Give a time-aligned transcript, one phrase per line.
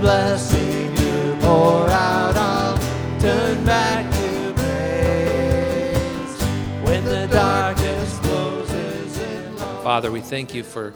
[0.00, 2.80] Blessing you pour out,
[3.20, 6.42] turn back to praise.
[6.82, 9.56] When the darkness closes in.
[9.82, 10.94] Father, we thank you for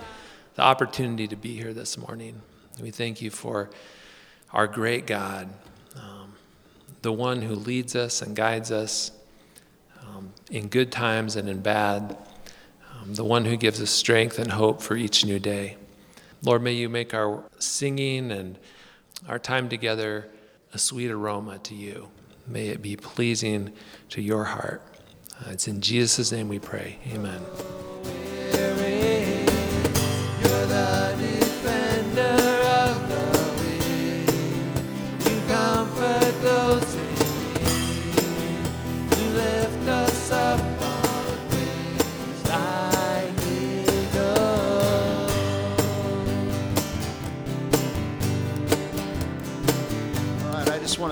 [0.55, 2.41] the opportunity to be here this morning.
[2.81, 3.69] We thank you for
[4.55, 5.51] our great God,
[5.97, 6.33] um,
[7.03, 9.11] the one who leads us and guides us
[10.01, 12.17] um, in good times and in bad,
[12.91, 15.77] um, the one who gives us strength and hope for each new day.
[16.43, 18.59] Lord, may you make our singing and
[19.29, 20.29] our time together
[20.73, 22.09] a sweet aroma to you.
[22.47, 23.73] May it be pleasing
[24.11, 24.83] to your heart.
[25.41, 26.99] Uh, it's in Jesus' name we pray.
[27.13, 27.43] Amen.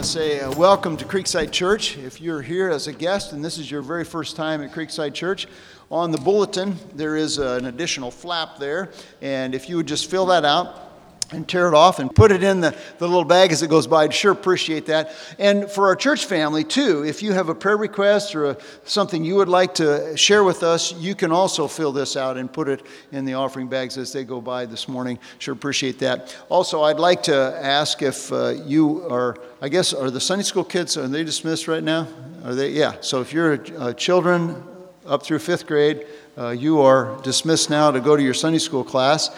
[0.03, 1.97] To say uh, welcome to Creekside Church.
[1.97, 5.15] If you're here as a guest and this is your very first time at Creekside
[5.15, 5.47] Church,
[5.93, 10.27] on the bulletin there is an additional flap there, and if you would just fill
[10.27, 10.92] that out
[11.33, 13.87] and tear it off and put it in the, the little bag as it goes
[13.87, 15.13] by, I'd sure appreciate that.
[15.39, 19.25] And for our church family too, if you have a prayer request or a, something
[19.25, 22.69] you would like to share with us, you can also fill this out and put
[22.69, 25.19] it in the offering bags as they go by this morning.
[25.39, 26.37] Sure appreciate that.
[26.49, 30.65] Also, I'd like to ask if uh, you are, I guess, are the Sunday school
[30.65, 32.09] kids, are they dismissed right now?
[32.45, 32.71] Are they?
[32.71, 32.97] Yeah.
[33.01, 34.63] So if you're uh, children
[35.07, 38.85] up through fifth grade, uh, you are dismissed now to go to your Sunday school
[38.85, 39.31] class.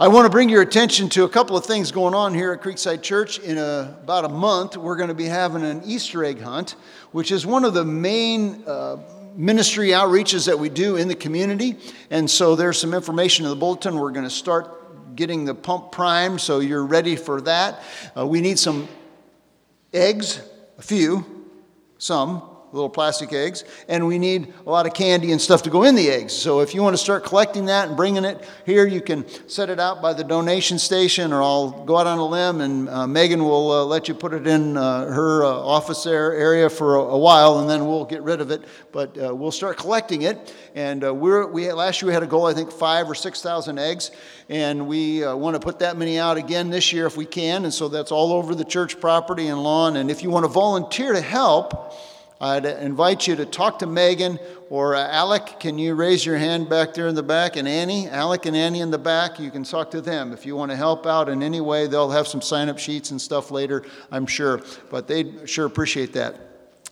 [0.00, 2.62] I want to bring your attention to a couple of things going on here at
[2.62, 3.40] Creekside Church.
[3.40, 6.76] In a, about a month, we're going to be having an Easter egg hunt,
[7.10, 8.98] which is one of the main uh,
[9.34, 11.78] ministry outreaches that we do in the community.
[12.10, 13.98] And so there's some information in the bulletin.
[13.98, 17.82] We're going to start getting the pump primed, so you're ready for that.
[18.16, 18.86] Uh, we need some
[19.92, 20.40] eggs,
[20.78, 21.26] a few,
[21.98, 25.82] some little plastic eggs, and we need a lot of candy and stuff to go
[25.82, 26.32] in the eggs.
[26.32, 29.68] So if you want to start collecting that and bringing it here, you can set
[29.68, 33.06] it out by the donation station, or I'll go out on a limb and uh,
[33.06, 37.00] Megan will uh, let you put it in uh, her uh, office area for a,
[37.00, 38.62] a, while, and then we'll get rid of it.
[38.92, 42.26] But uh, we'll start collecting it, and uh, we're we last year we had a
[42.26, 44.10] goal I think five or six thousand eggs,
[44.48, 47.74] and we want to put that many out again this year if we can, and
[47.74, 49.96] so that's all over the church property and lawn.
[49.96, 51.94] And if you want to volunteer to help.
[52.40, 54.38] I'd invite you to talk to Megan
[54.70, 55.58] or uh, Alec.
[55.58, 57.56] Can you raise your hand back there in the back?
[57.56, 60.32] And Annie, Alec and Annie in the back, you can talk to them.
[60.32, 63.10] If you want to help out in any way, they'll have some sign up sheets
[63.10, 64.62] and stuff later, I'm sure.
[64.88, 66.36] But they'd sure appreciate that.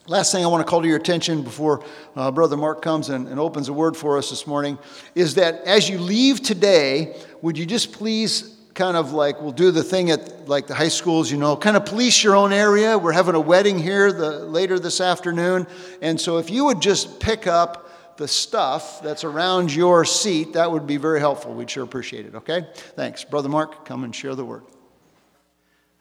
[0.08, 1.84] Last thing I want to call to your attention before
[2.16, 4.78] uh, Brother Mark comes and, and opens a word for us this morning
[5.14, 9.70] is that as you leave today, would you just please kind of like we'll do
[9.70, 12.96] the thing at like the high schools you know kind of police your own area.
[12.96, 15.66] We're having a wedding here the, later this afternoon.
[16.02, 20.70] And so if you would just pick up the stuff that's around your seat that
[20.70, 21.52] would be very helpful.
[21.52, 22.68] We'd sure appreciate it okay?
[22.74, 23.24] Thanks.
[23.24, 24.62] Brother mark come and share the word.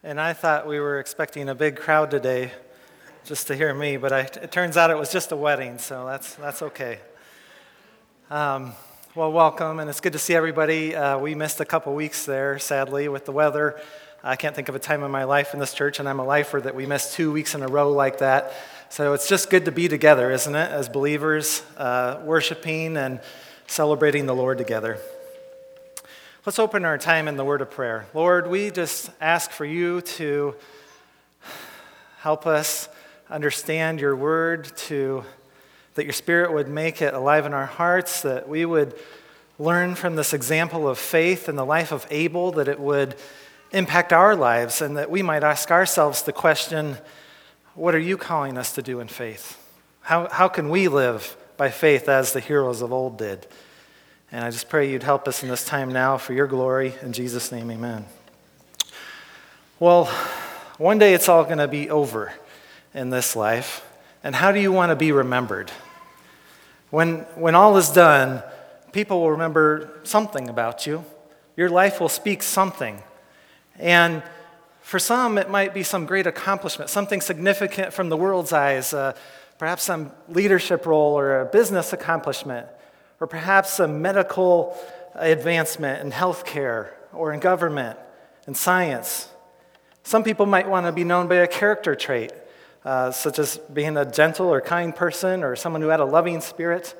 [0.04, 2.52] And i thought we were expecting a big crowd today
[3.24, 6.06] just to hear me but I, it turns out it was just a wedding so
[6.06, 7.00] that's that's okay.
[8.30, 8.72] Um,
[9.16, 10.94] well, welcome, and it's good to see everybody.
[10.94, 13.80] Uh, we missed a couple weeks there, sadly, with the weather.
[14.22, 16.24] I can't think of a time in my life in this church, and I'm a
[16.24, 18.52] lifer, that we missed two weeks in a row like that.
[18.90, 23.20] So it's just good to be together, isn't it, as believers, uh, worshiping and
[23.66, 24.98] celebrating the Lord together.
[26.44, 28.06] Let's open our time in the word of prayer.
[28.12, 30.54] Lord, we just ask for you to
[32.18, 32.90] help us
[33.30, 35.24] understand your word, to
[35.96, 38.94] that your Spirit would make it alive in our hearts, that we would
[39.58, 43.16] learn from this example of faith in the life of Abel, that it would
[43.72, 46.96] impact our lives, and that we might ask ourselves the question
[47.74, 49.62] what are you calling us to do in faith?
[50.00, 53.46] How, how can we live by faith as the heroes of old did?
[54.32, 56.94] And I just pray you'd help us in this time now for your glory.
[57.02, 58.06] In Jesus' name, amen.
[59.78, 60.06] Well,
[60.78, 62.32] one day it's all going to be over
[62.94, 63.86] in this life.
[64.24, 65.70] And how do you want to be remembered?
[66.90, 68.42] When, when all is done,
[68.92, 71.04] people will remember something about you.
[71.56, 73.02] Your life will speak something.
[73.78, 74.22] And
[74.82, 79.14] for some, it might be some great accomplishment, something significant from the world's eyes, uh,
[79.58, 82.68] perhaps some leadership role or a business accomplishment,
[83.20, 84.76] or perhaps a medical
[85.14, 87.98] advancement in healthcare or in government
[88.46, 89.28] and science.
[90.04, 92.32] Some people might want to be known by a character trait
[92.86, 96.40] uh, such as being a gentle or kind person or someone who had a loving
[96.40, 96.94] spirit?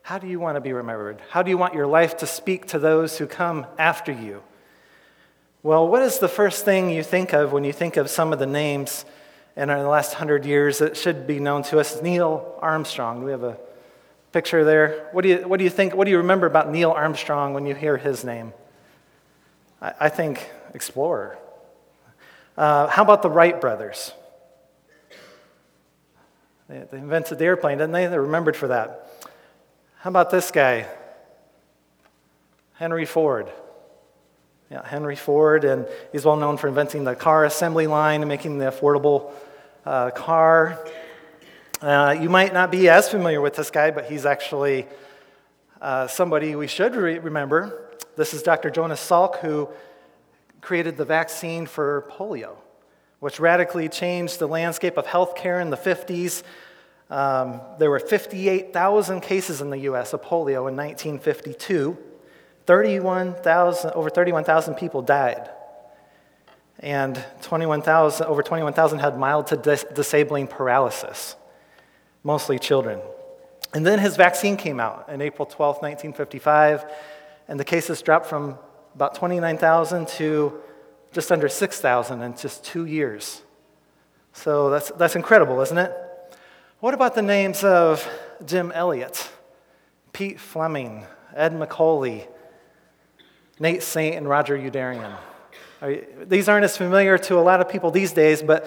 [0.00, 1.20] How do you want to be remembered?
[1.28, 4.42] How do you want your life to speak to those who come after you?
[5.62, 8.38] Well, what is the first thing you think of when you think of some of
[8.38, 9.04] the names
[9.54, 12.00] in the last hundred years that should be known to us?
[12.00, 13.22] Neil Armstrong.
[13.22, 13.58] We have a
[14.32, 15.10] picture there?
[15.12, 15.94] What do you, what do you think?
[15.94, 18.54] What do you remember about Neil Armstrong when you hear his name?
[19.82, 21.36] I, I think explorer.
[22.56, 24.12] Uh, how about the Wright brothers?
[26.68, 28.06] They, they invented the airplane, didn't they?
[28.06, 29.10] They're remembered for that.
[30.00, 30.86] How about this guy?
[32.74, 33.50] Henry Ford.
[34.70, 38.58] Yeah, Henry Ford, and he's well known for inventing the car assembly line and making
[38.58, 39.32] the affordable
[39.86, 40.78] uh, car.
[41.80, 44.86] Uh, you might not be as familiar with this guy, but he's actually
[45.80, 47.96] uh, somebody we should re- remember.
[48.16, 48.68] This is Dr.
[48.68, 49.68] Jonas Salk, who
[50.60, 52.56] created the vaccine for polio,
[53.20, 56.42] which radically changed the landscape of healthcare in the 50s.
[57.10, 61.96] Um, there were 58,000 cases in the US of polio in 1952.
[62.66, 65.50] 31,000, over 31,000 people died.
[66.80, 71.34] And 21,000, over 21,000 had mild to dis- disabling paralysis,
[72.22, 73.00] mostly children.
[73.74, 76.84] And then his vaccine came out in April 12, 1955,
[77.48, 78.58] and the cases dropped from
[78.94, 80.60] about 29,000 to
[81.12, 83.42] just under 6,000 in just two years.
[84.32, 85.92] So that's, that's incredible, isn't it?
[86.80, 88.08] What about the names of
[88.44, 89.30] Jim Elliot,
[90.12, 92.26] Pete Fleming, Ed McCully,
[93.60, 95.16] Nate Saint, and Roger Youderian.
[96.26, 98.66] These aren't as familiar to a lot of people these days, but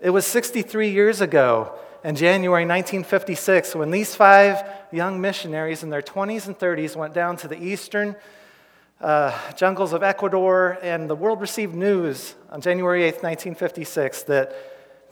[0.00, 4.62] it was 63 years ago in January 1956 when these five
[4.92, 8.16] young missionaries in their 20s and 30s went down to the eastern
[9.00, 14.54] uh, jungles of Ecuador, and the world received news on January 8th, 1956, that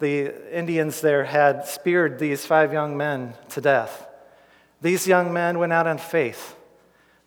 [0.01, 4.07] the Indians there had speared these five young men to death.
[4.81, 6.57] These young men went out in faith.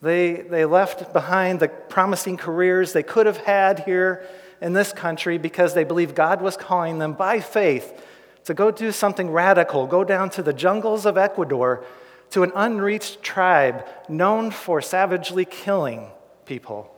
[0.02, 4.28] They, they left behind the promising careers they could have had here
[4.62, 8.04] in this country because they believed God was calling them by faith
[8.46, 11.84] to go do something radical, go down to the jungles of Ecuador
[12.32, 16.10] to an unreached tribe known for savagely killing
[16.48, 16.94] people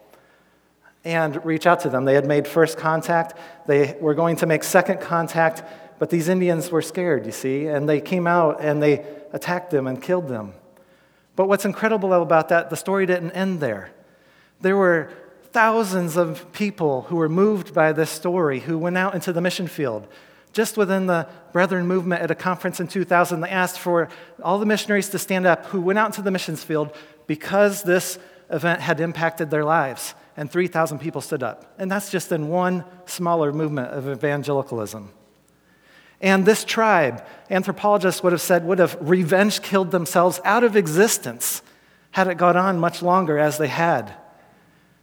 [1.04, 2.06] and reach out to them.
[2.06, 3.38] They had made first contact,
[3.68, 5.64] they were going to make second contact,
[5.98, 9.88] but these Indians were scared, you see, and they came out and they attacked them
[9.88, 10.54] and killed them.
[11.36, 13.92] But what's incredible about that, the story didn't end there.
[14.62, 15.12] There were
[15.52, 19.68] thousands of people who were moved by this story who went out into the mission
[19.68, 20.08] field.
[20.52, 24.10] Just within the Brethren movement at a conference in 2000, they asked for
[24.44, 26.96] all the missionaries to stand up who went out into the missions field
[27.28, 28.20] because this
[28.50, 30.16] event had impacted their lives.
[30.38, 31.74] And 3,000 people stood up.
[31.78, 35.12] And that's just in one smaller movement of evangelicalism.
[36.22, 41.62] And this tribe, anthropologists would have said, would have revenge killed themselves out of existence
[42.12, 44.14] had it gone on much longer as they had.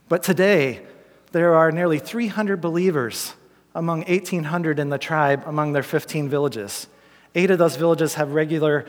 [0.09, 0.85] But today,
[1.31, 3.33] there are nearly 300 believers
[3.73, 6.87] among 1,800 in the tribe among their 15 villages.
[7.35, 8.85] Eight of those villages have regular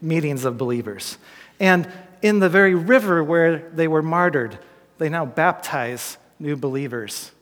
[0.00, 1.18] meetings of believers.
[1.58, 1.90] And
[2.22, 4.58] in the very river where they were martyred,
[4.98, 7.32] they now baptize new believers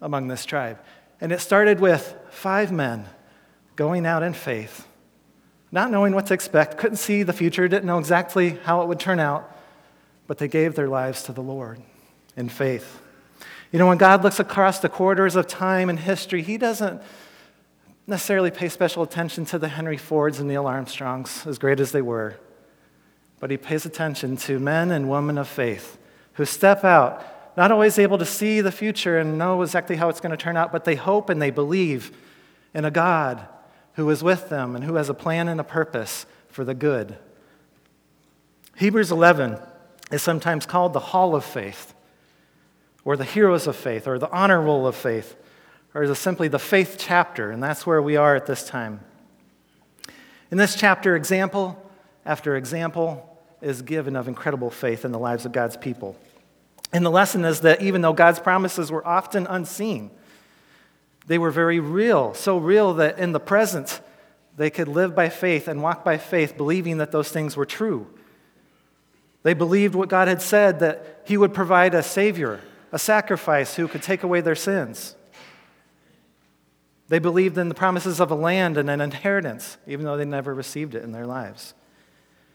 [0.00, 0.78] among this tribe.
[1.20, 3.06] And it started with five men
[3.76, 4.86] going out in faith,
[5.72, 9.00] not knowing what to expect, couldn't see the future, didn't know exactly how it would
[9.00, 9.56] turn out,
[10.26, 11.80] but they gave their lives to the Lord
[12.36, 13.00] in faith.
[13.72, 17.00] You know, when God looks across the corridors of time and history, He doesn't
[18.06, 22.02] necessarily pay special attention to the Henry Fords and Neil Armstrongs, as great as they
[22.02, 22.36] were,
[23.40, 25.98] but He pays attention to men and women of faith
[26.34, 27.24] who step out,
[27.56, 30.56] not always able to see the future and know exactly how it's going to turn
[30.56, 32.16] out, but they hope and they believe
[32.72, 33.46] in a God
[33.94, 37.18] who is with them and who has a plan and a purpose for the good.
[38.76, 39.58] Hebrews 11
[40.12, 41.94] is sometimes called the Hall of Faith,
[43.04, 45.36] or the Heroes of Faith, or the Honor Roll of Faith,
[45.94, 49.00] or the, simply the Faith chapter, and that's where we are at this time.
[50.50, 51.90] In this chapter, example
[52.24, 53.29] after example
[53.60, 56.16] is given of incredible faith in the lives of God's people.
[56.92, 60.10] And the lesson is that even though God's promises were often unseen,
[61.26, 64.00] they were very real, so real that in the present,
[64.56, 68.06] they could live by faith and walk by faith, believing that those things were true.
[69.42, 72.60] They believed what God had said that He would provide a Savior,
[72.92, 75.14] a sacrifice who could take away their sins.
[77.08, 80.54] They believed in the promises of a land and an inheritance, even though they never
[80.54, 81.74] received it in their lives.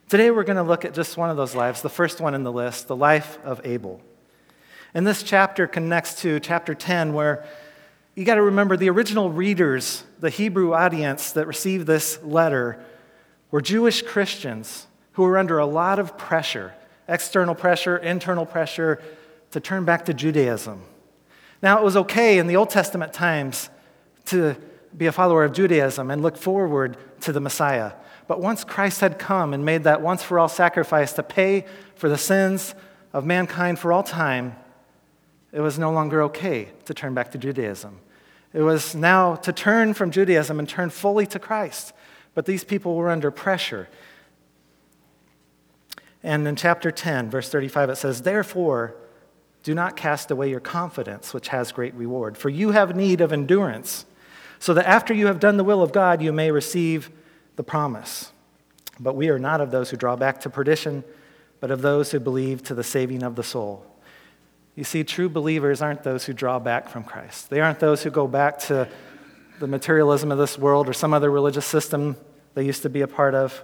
[0.08, 2.44] Today, we're going to look at just one of those lives, the first one in
[2.44, 4.00] the list, the life of Abel.
[4.94, 7.44] And this chapter connects to chapter 10, where
[8.14, 12.80] you got to remember the original readers, the Hebrew audience that received this letter,
[13.50, 16.74] were Jewish Christians who were under a lot of pressure
[17.08, 19.02] external pressure, internal pressure
[19.52, 20.82] to turn back to Judaism.
[21.62, 23.70] Now, it was okay in the Old Testament times
[24.26, 24.56] to
[24.96, 27.94] be a follower of Judaism and look forward to the Messiah.
[28.28, 31.66] But once Christ had come and made that once for all sacrifice to pay
[31.96, 32.74] for the sins
[33.14, 34.56] of mankind for all time,
[35.52, 38.00] it was no longer okay to turn back to Judaism.
[38.54, 41.94] It was now to turn from Judaism and turn fully to Christ.
[42.34, 43.88] But these people were under pressure.
[46.24, 48.96] And in chapter 10, verse 35, it says, Therefore,
[49.64, 53.32] do not cast away your confidence, which has great reward, for you have need of
[53.32, 54.06] endurance,
[54.60, 57.10] so that after you have done the will of God, you may receive
[57.56, 58.32] the promise.
[59.00, 61.04] But we are not of those who draw back to perdition,
[61.60, 63.86] but of those who believe to the saving of the soul.
[64.76, 67.50] You see, true believers aren't those who draw back from Christ.
[67.50, 68.90] They aren't those who go back to
[69.60, 72.18] the materialism of this world or some other religious system
[72.56, 73.64] they used to be a part of.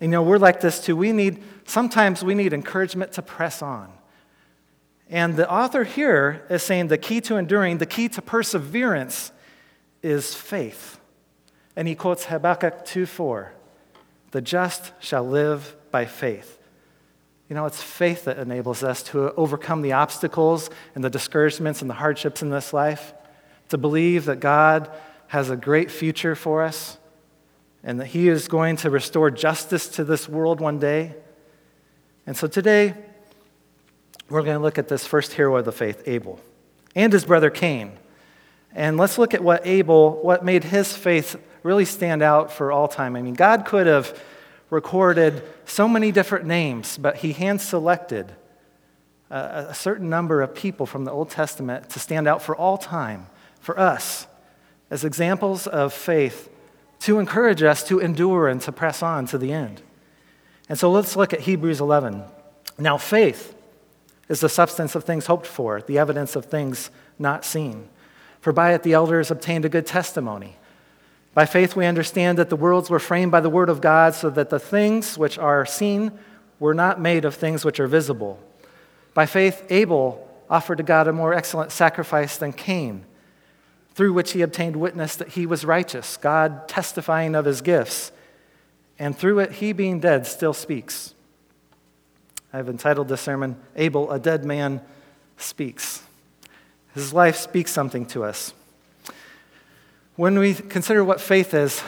[0.00, 0.96] And, you know, we're like this too.
[0.96, 3.92] We need, sometimes we need encouragement to press on.
[5.08, 9.30] And the author here is saying the key to enduring, the key to perseverance
[10.02, 10.98] is faith.
[11.76, 13.52] And he quotes Habakkuk 2:4.
[14.32, 16.58] The just shall live by faith.
[17.48, 21.90] You know, it's faith that enables us to overcome the obstacles and the discouragements and
[21.90, 23.12] the hardships in this life,
[23.68, 24.90] to believe that God
[25.28, 26.98] has a great future for us
[27.82, 31.14] and that He is going to restore justice to this world one day.
[32.26, 32.94] And so today,
[34.30, 36.40] we're going to look at this first hero of the faith, Abel,
[36.94, 37.92] and his brother Cain.
[38.74, 42.88] And let's look at what Abel, what made his faith really stand out for all
[42.88, 43.16] time.
[43.16, 44.20] I mean, God could have
[44.70, 48.32] recorded so many different names, but he hand selected
[49.30, 52.78] a, a certain number of people from the Old Testament to stand out for all
[52.78, 53.26] time,
[53.60, 54.26] for us,
[54.90, 56.48] as examples of faith
[57.00, 59.82] to encourage us to endure and to press on to the end.
[60.68, 62.22] And so let's look at Hebrews 11.
[62.78, 63.54] Now, faith
[64.28, 67.88] is the substance of things hoped for, the evidence of things not seen.
[68.40, 70.56] For by it the elders obtained a good testimony.
[71.34, 74.28] By faith we understand that the worlds were framed by the word of God, so
[74.30, 76.12] that the things which are seen
[76.58, 78.38] were not made of things which are visible.
[79.14, 83.04] By faith Abel offered to God a more excellent sacrifice than Cain,
[83.94, 88.12] through which he obtained witness that he was righteous, God testifying of his gifts.
[88.98, 91.14] And through it, he being dead still speaks.
[92.52, 94.82] I've entitled this sermon, Abel, a Dead Man
[95.38, 96.02] Speaks.
[96.94, 98.52] His life speaks something to us.
[100.16, 101.82] When we consider what faith is,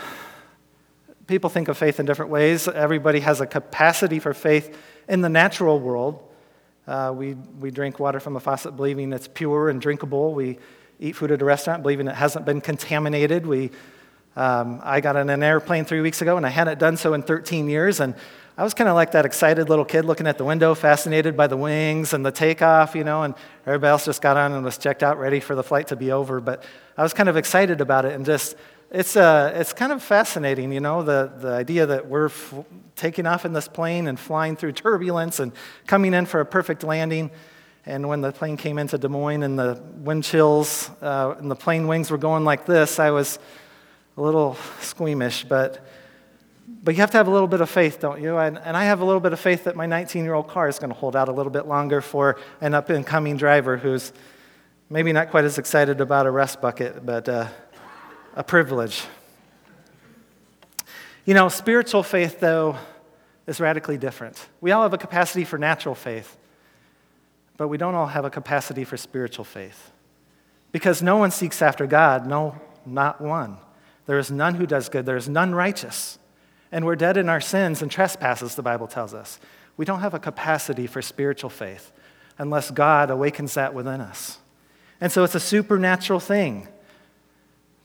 [1.27, 2.67] people think of faith in different ways.
[2.67, 4.79] Everybody has a capacity for faith
[5.11, 6.27] in the natural world.
[6.87, 10.33] Uh, we, we drink water from a faucet believing it's pure and drinkable.
[10.33, 10.59] We
[10.99, 13.45] eat food at a restaurant believing it hasn't been contaminated.
[13.45, 13.71] We,
[14.37, 17.23] um, I got on an airplane three weeks ago and I hadn't done so in
[17.23, 18.01] 13 years.
[18.01, 18.15] And
[18.57, 21.49] I was kind of like that excited little kid looking at the window, fascinated by
[21.49, 23.35] the wings and the takeoff, you know, and
[23.67, 26.13] everybody else just got on and was checked out, ready for the flight to be
[26.13, 26.41] over.
[26.41, 26.63] But
[26.97, 28.55] I was kind of excited about it and just,
[28.93, 32.55] it's, uh, it's kind of fascinating, you know, the, the idea that we're f-
[32.95, 35.51] taking off in this plane and flying through turbulence and
[35.89, 37.33] coming in for a perfect landing.
[37.87, 41.57] And when the plane came into Des Moines and the wind chills uh, and the
[41.57, 43.41] plane wings were going like this, I was
[44.17, 45.85] a little squeamish, but
[46.85, 48.37] but you have to have a little bit of faith, don't you?
[48.37, 50.69] And, and I have a little bit of faith that my 19 year old car
[50.69, 53.79] is going to hold out a little bit longer for an up and coming driver
[53.79, 54.13] who's
[54.91, 57.49] maybe not quite as excited about a rest bucket, but uh,
[58.37, 59.03] a privilege.
[61.25, 62.77] You know, spiritual faith, though,
[63.47, 64.47] is radically different.
[64.61, 66.37] We all have a capacity for natural faith,
[67.57, 69.91] but we don't all have a capacity for spiritual faith.
[70.71, 73.57] Because no one seeks after God, no, not one.
[74.05, 76.19] There is none who does good, there is none righteous
[76.73, 79.39] and we're dead in our sins and trespasses, the Bible tells us.
[79.77, 81.93] We don't have a capacity for spiritual faith
[82.39, 84.39] unless God awakens that within us.
[85.01, 86.69] And so it's a supernatural thing.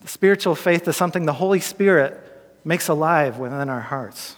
[0.06, 2.20] Spiritual faith is something the Holy Spirit
[2.64, 4.36] makes alive within our hearts.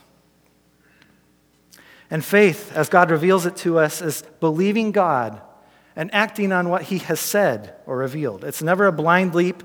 [2.10, 5.42] And faith, as God reveals it to us, is believing God
[5.96, 8.44] and acting on what He has said or revealed.
[8.44, 9.64] It's never a blind leap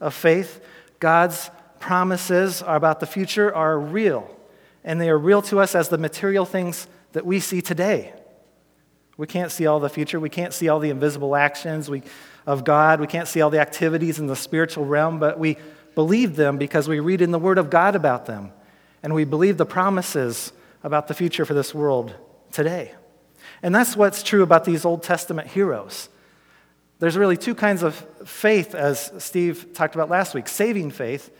[0.00, 0.64] of faith.
[0.98, 1.50] God's
[1.84, 4.34] promises about the future are real,
[4.84, 8.14] and they are real to us as the material things that we see today.
[9.18, 10.18] We can't see all the future.
[10.18, 12.02] We can't see all the invisible actions we,
[12.46, 13.00] of God.
[13.00, 15.58] We can't see all the activities in the spiritual realm, but we
[15.94, 18.50] believe them because we read in the Word of God about them.
[19.02, 22.14] And we believe the promises about the future for this world
[22.50, 22.94] today.
[23.62, 26.08] And that's what's true about these Old Testament heroes.
[26.98, 31.30] There's really two kinds of faith, as Steve talked about last week saving faith,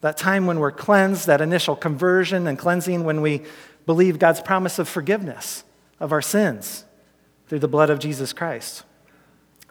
[0.00, 3.42] that time when we're cleansed, that initial conversion and cleansing when we
[3.86, 5.64] believe God's promise of forgiveness
[5.98, 6.84] of our sins
[7.46, 8.84] through the blood of Jesus Christ.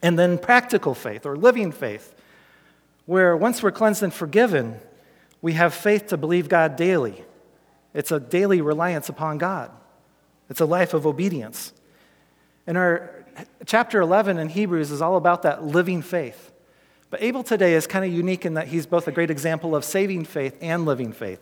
[0.02, 2.16] And then practical faith or living faith,
[3.06, 4.80] where once we're cleansed and forgiven,
[5.42, 7.24] we have faith to believe God daily.
[7.94, 9.72] It's a daily reliance upon God,
[10.50, 11.74] it's a life of obedience.
[12.68, 13.26] And our
[13.66, 16.49] chapter 11 in Hebrews is all about that living faith.
[17.10, 19.84] But Abel today is kind of unique in that he's both a great example of
[19.84, 21.40] saving faith and living faith.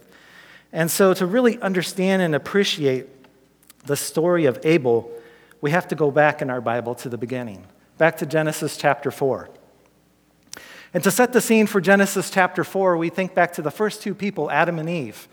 [0.72, 3.08] And so, to really understand and appreciate
[3.86, 5.10] the story of Abel,
[5.62, 7.66] we have to go back in our Bible to the beginning,
[7.98, 9.50] back to Genesis chapter 4.
[10.94, 14.02] And to set the scene for Genesis chapter 4, we think back to the first
[14.02, 15.28] two people, Adam and Eve,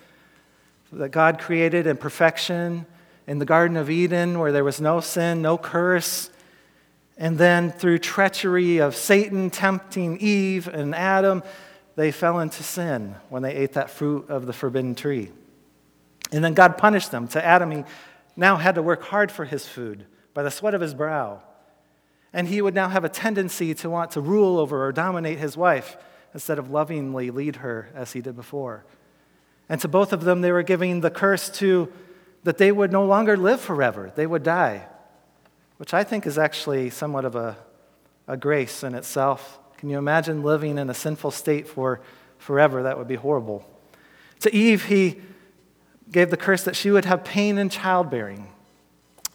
[0.93, 2.87] that God created in perfection
[3.27, 6.31] in the Garden of Eden, where there was no sin, no curse.
[7.17, 11.43] And then through treachery of Satan tempting Eve and Adam,
[11.97, 15.31] they fell into sin when they ate that fruit of the forbidden tree.
[16.33, 17.29] And then God punished them.
[17.29, 17.85] To Adam, he
[18.37, 21.41] now had to work hard for his food by the sweat of his brow.
[22.33, 25.57] And he would now have a tendency to want to rule over or dominate his
[25.57, 25.97] wife
[26.33, 28.85] instead of lovingly lead her as he did before.
[29.69, 31.93] And to both of them, they were giving the curse to
[32.43, 34.87] that they would no longer live forever, they would die,
[35.79, 37.57] which I think is actually somewhat of a,
[38.29, 39.59] a grace in itself.
[39.79, 42.01] Can you imagine living in a sinful state for
[42.39, 42.83] forever?
[42.85, 43.69] That would be horrible.
[44.41, 45.21] To Eve, he
[46.11, 48.49] gave the curse that she would have pain in childbearing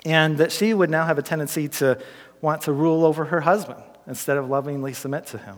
[0.06, 2.02] and that she would now have a tendency to
[2.42, 5.58] want to rule over her husband instead of lovingly submit to him.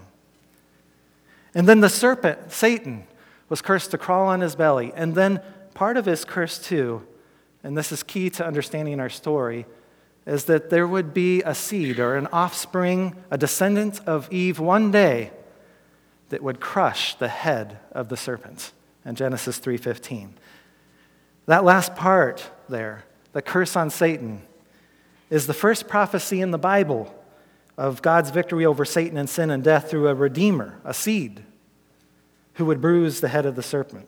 [1.53, 3.05] And then the serpent, Satan,
[3.50, 4.93] was cursed to crawl on his belly.
[4.95, 5.41] And then
[5.73, 7.05] part of his curse, too,
[7.63, 9.65] and this is key to understanding our story,
[10.25, 14.91] is that there would be a seed or an offspring, a descendant of Eve one
[14.91, 15.31] day
[16.29, 18.71] that would crush the head of the serpent
[19.05, 20.34] in Genesis 3:15.
[21.47, 23.03] That last part there,
[23.34, 24.43] the curse on Satan,
[25.29, 27.13] is the first prophecy in the Bible
[27.77, 31.43] of God's victory over Satan and sin and death through a redeemer, a seed,
[32.55, 34.07] who would bruise the head of the serpent.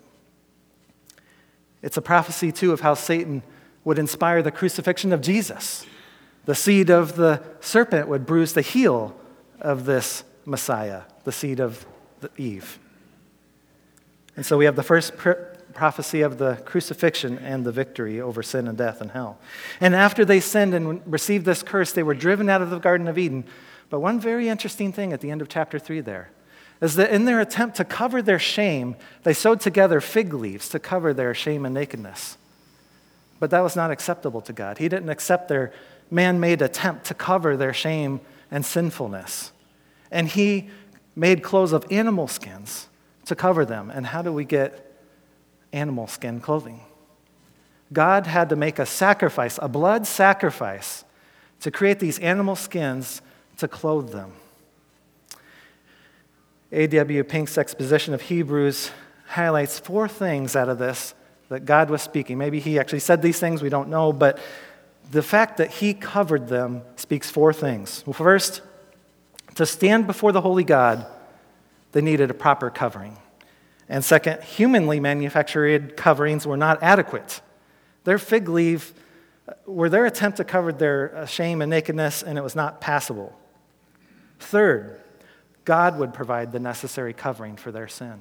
[1.81, 3.41] It's a prophecy, too, of how Satan
[3.83, 5.85] would inspire the crucifixion of Jesus.
[6.45, 9.15] The seed of the serpent would bruise the heel
[9.61, 11.85] of this Messiah, the seed of
[12.37, 12.79] Eve.
[14.35, 15.31] And so we have the first pr-
[15.73, 19.39] prophecy of the crucifixion and the victory over sin and death and hell.
[19.79, 23.07] And after they sinned and received this curse, they were driven out of the Garden
[23.07, 23.45] of Eden.
[23.89, 26.29] But one very interesting thing at the end of chapter 3 there
[26.81, 30.79] is that in their attempt to cover their shame, they sewed together fig leaves to
[30.79, 32.37] cover their shame and nakedness.
[33.39, 34.79] But that was not acceptable to God.
[34.79, 35.71] He didn't accept their
[36.11, 39.51] man made attempt to cover their shame and sinfulness.
[40.11, 40.69] And He
[41.15, 42.89] made clothes of animal skins
[43.25, 43.89] to cover them.
[43.89, 44.91] And how do we get
[45.71, 46.81] animal skin clothing?
[47.91, 51.05] God had to make a sacrifice, a blood sacrifice,
[51.61, 53.21] to create these animal skins
[53.57, 54.33] to clothe them.
[56.71, 57.23] A.W.
[57.23, 58.89] Pink's exposition of Hebrews
[59.27, 61.13] highlights four things out of this
[61.49, 62.37] that God was speaking.
[62.37, 64.39] Maybe he actually said these things, we don't know, but
[65.11, 68.03] the fact that he covered them speaks four things.
[68.05, 68.61] Well, first,
[69.55, 71.05] to stand before the holy God,
[71.91, 73.17] they needed a proper covering.
[73.87, 77.41] And second, humanly manufactured coverings were not adequate.
[78.03, 78.93] Their fig leaf
[79.65, 83.37] were their attempt to cover their uh, shame and nakedness, and it was not passable.
[84.39, 84.99] Third,
[85.65, 88.19] God would provide the necessary covering for their sin.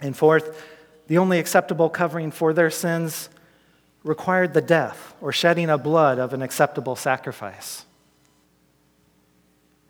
[0.00, 0.64] And fourth,
[1.06, 3.28] the only acceptable covering for their sins
[4.02, 7.84] required the death or shedding of blood of an acceptable sacrifice.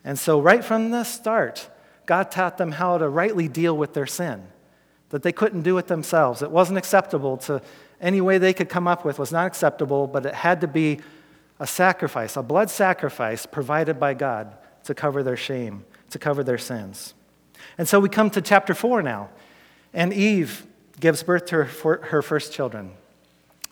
[0.04, 1.68] And so, right from the start,
[2.06, 4.42] God taught them how to rightly deal with their sin,
[5.10, 6.42] that they couldn't do it themselves.
[6.42, 7.62] It wasn't acceptable to
[8.00, 11.00] any way they could come up with was not acceptable, but it had to be
[11.58, 16.58] a sacrifice, a blood sacrifice provided by God to cover their shame to cover their
[16.58, 17.14] sins.
[17.78, 19.30] And so we come to chapter 4 now.
[19.92, 20.66] And Eve
[20.98, 22.92] gives birth to her, her first children.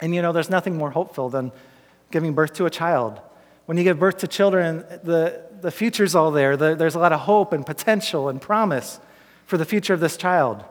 [0.00, 1.52] And you know, there's nothing more hopeful than
[2.10, 3.20] giving birth to a child.
[3.66, 6.56] When you give birth to children, the, the future's all there.
[6.56, 9.00] The, there's a lot of hope and potential and promise
[9.46, 10.64] for the future of this child.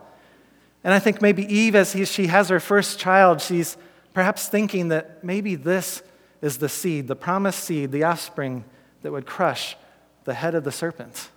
[0.83, 3.77] And I think maybe Eve, as he, she has her first child, she's
[4.13, 6.01] perhaps thinking that maybe this
[6.41, 8.63] is the seed, the promised seed, the offspring
[9.01, 9.75] that would crush
[10.23, 11.29] the head of the serpent.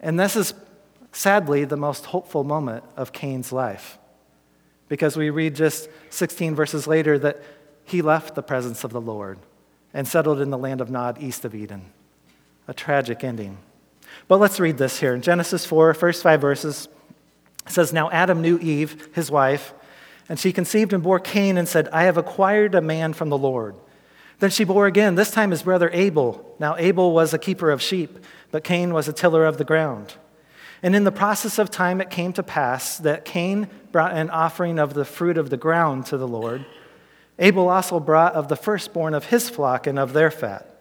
[0.00, 0.54] And this is
[1.12, 3.98] sadly the most hopeful moment of Cain's life.
[4.88, 7.42] Because we read just 16 verses later that
[7.84, 9.38] he left the presence of the Lord
[9.92, 11.86] and settled in the land of Nod east of Eden.
[12.66, 13.58] A tragic ending.
[14.28, 15.14] But let's read this here.
[15.14, 16.88] In Genesis 4, first five verses,
[17.66, 19.74] says, Now Adam knew Eve, his wife,
[20.28, 23.38] and she conceived and bore Cain and said, I have acquired a man from the
[23.38, 23.74] Lord.
[24.38, 26.56] Then she bore again, this time his brother Abel.
[26.58, 28.18] Now Abel was a keeper of sheep,
[28.50, 30.14] but Cain was a tiller of the ground.
[30.84, 34.78] And in the process of time, it came to pass that Cain brought an offering
[34.78, 36.66] of the fruit of the ground to the Lord.
[37.38, 40.78] Abel also brought of the firstborn of his flock and of their fat.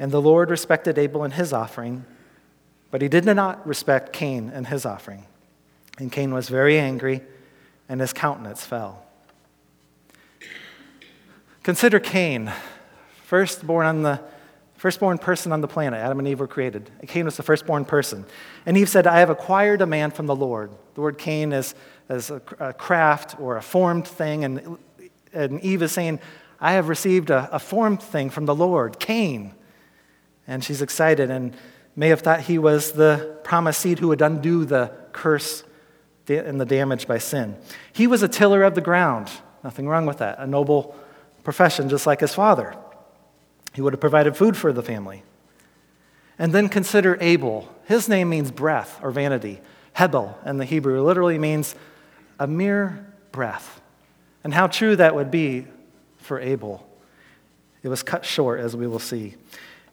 [0.00, 2.04] And the Lord respected Abel and his offering,
[2.90, 5.26] but he did not respect Cain and his offering.
[5.98, 7.20] And Cain was very angry,
[7.88, 9.04] and his countenance fell.
[11.62, 12.52] Consider Cain,
[13.22, 14.20] firstborn on the
[14.82, 16.00] firstborn person on the planet.
[16.00, 16.90] Adam and Eve were created.
[17.06, 18.26] Cain was the firstborn person.
[18.66, 20.72] And Eve said, I have acquired a man from the Lord.
[20.94, 21.76] The word Cain is,
[22.10, 24.44] is a, a craft or a formed thing.
[24.44, 24.78] And,
[25.32, 26.18] and Eve is saying,
[26.58, 29.54] I have received a, a formed thing from the Lord, Cain.
[30.48, 31.56] And she's excited and
[31.94, 35.62] may have thought he was the promised seed who would undo the curse
[36.26, 37.56] and the damage by sin.
[37.92, 39.30] He was a tiller of the ground.
[39.62, 40.40] Nothing wrong with that.
[40.40, 40.96] A noble
[41.44, 42.74] profession, just like his father.
[43.72, 45.22] He would have provided food for the family.
[46.38, 47.68] And then consider Abel.
[47.84, 49.60] His name means breath or vanity.
[49.92, 51.74] Hebel in the Hebrew literally means
[52.38, 53.80] a mere breath.
[54.44, 55.66] And how true that would be
[56.18, 56.86] for Abel.
[57.82, 59.34] It was cut short, as we will see.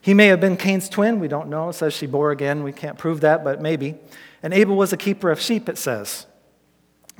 [0.00, 1.20] He may have been Cain's twin.
[1.20, 1.68] We don't know.
[1.68, 2.62] It says she bore again.
[2.62, 3.96] We can't prove that, but maybe.
[4.42, 6.26] And Abel was a keeper of sheep, it says.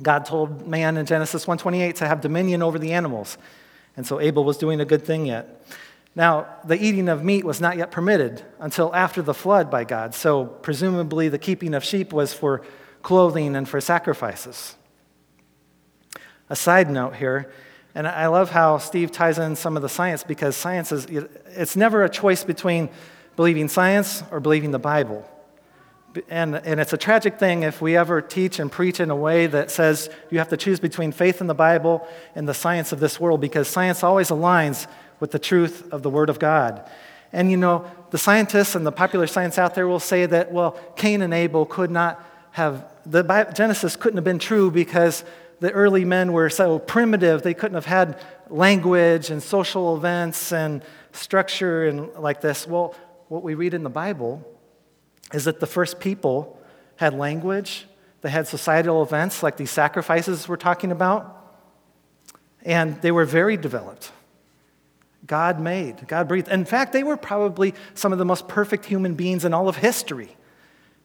[0.01, 3.37] God told man in Genesis 1:28 to have dominion over the animals.
[3.95, 5.63] And so Abel was doing a good thing yet.
[6.15, 10.13] Now, the eating of meat was not yet permitted until after the flood by God.
[10.13, 12.63] So, presumably, the keeping of sheep was for
[13.01, 14.75] clothing and for sacrifices.
[16.49, 17.51] A side note here,
[17.95, 21.77] and I love how Steve ties in some of the science because science is, it's
[21.77, 22.89] never a choice between
[23.37, 25.27] believing science or believing the Bible.
[26.29, 29.47] And, and it's a tragic thing if we ever teach and preach in a way
[29.47, 32.99] that says you have to choose between faith in the Bible and the science of
[32.99, 34.87] this world because science always aligns
[35.21, 36.89] with the truth of the Word of God.
[37.31, 40.71] And you know, the scientists and the popular science out there will say that, well,
[40.97, 43.23] Cain and Abel could not have, the
[43.55, 45.23] Genesis couldn't have been true because
[45.61, 50.83] the early men were so primitive, they couldn't have had language and social events and
[51.13, 52.67] structure and like this.
[52.67, 52.95] Well,
[53.29, 54.45] what we read in the Bible
[55.33, 56.59] is that the first people
[56.97, 57.85] had language,
[58.21, 61.37] they had societal events like these sacrifices we're talking about,
[62.63, 64.11] and they were very developed.
[65.25, 66.47] God made, God breathed.
[66.47, 69.77] In fact, they were probably some of the most perfect human beings in all of
[69.77, 70.35] history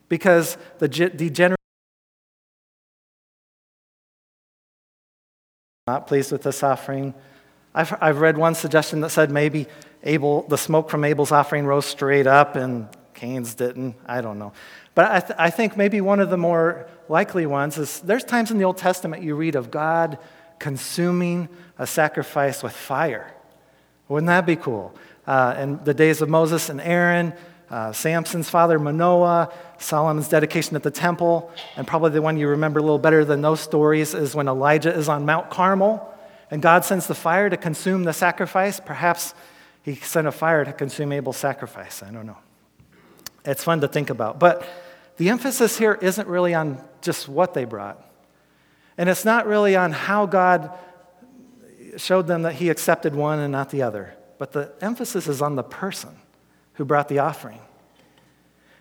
[0.09, 1.57] because the degenerate.
[5.87, 7.15] Not pleased with this offering.
[7.75, 9.67] I've, I've read one suggestion that said maybe
[10.03, 13.97] Abel, the smoke from Abel's offering rose straight up and Cain's didn't.
[14.07, 14.53] I don't know.
[14.95, 18.51] But I, th- I think maybe one of the more likely ones is there's times
[18.51, 20.19] in the Old Testament you read of God
[20.59, 21.49] consuming
[21.79, 23.36] a sacrifice with fire.
[24.09, 24.95] Wouldn't that be cool?
[25.27, 27.33] Uh, in the days of Moses and Aaron,
[27.71, 32.79] uh, Samson's father Manoah, Solomon's dedication at the temple, and probably the one you remember
[32.79, 36.13] a little better than those stories is when Elijah is on Mount Carmel
[36.51, 38.79] and God sends the fire to consume the sacrifice.
[38.79, 39.35] Perhaps
[39.83, 42.03] he sent a fire to consume Abel's sacrifice.
[42.03, 42.39] I don't know.
[43.45, 44.39] It's fun to think about.
[44.39, 44.67] But
[45.17, 48.03] the emphasis here isn't really on just what they brought.
[48.99, 50.71] And it's not really on how God
[51.97, 54.15] showed them that he accepted one and not the other.
[54.39, 56.17] But the emphasis is on the person
[56.75, 57.61] who brought the offering.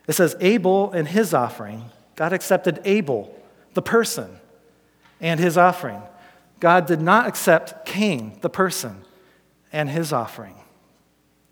[0.08, 1.86] It says Abel and his offering.
[2.15, 3.36] God accepted Abel,
[3.73, 4.39] the person,
[5.19, 6.01] and his offering.
[6.60, 9.04] God did not accept Cain, the person,
[9.71, 10.56] and his offering.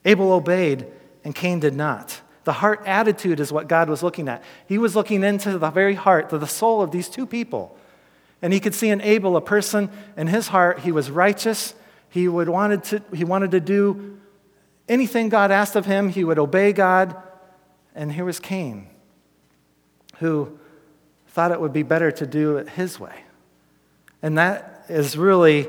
[0.05, 0.85] Abel obeyed,
[1.23, 2.21] and Cain did not.
[2.43, 4.43] The heart attitude is what God was looking at.
[4.67, 7.77] He was looking into the very heart, to the soul of these two people.
[8.43, 11.73] And he could see in Abel a person in his heart, he was righteous.
[12.09, 14.19] He, would wanted to, he wanted to do
[14.89, 17.15] anything God asked of him, he would obey God.
[17.95, 18.89] And here was Cain,
[20.17, 20.59] who
[21.29, 23.15] thought it would be better to do it his way.
[24.21, 25.67] And that is really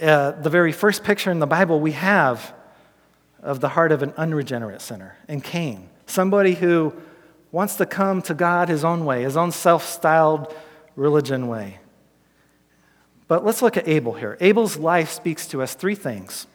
[0.00, 2.54] uh, the very first picture in the Bible we have
[3.42, 5.90] of the heart of an unregenerate sinner in Cain.
[6.06, 6.94] Somebody who
[7.52, 10.54] wants to come to God his own way, his own self styled
[10.96, 11.79] religion way.
[13.30, 14.36] But let's look at Abel here.
[14.40, 16.48] Abel's life speaks to us three things.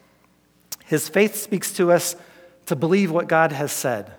[0.84, 2.16] His faith speaks to us
[2.66, 4.12] to believe what God has said.